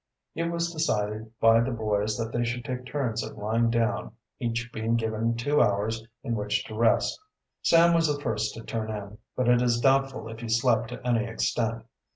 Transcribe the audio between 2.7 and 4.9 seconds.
turns at lying down, each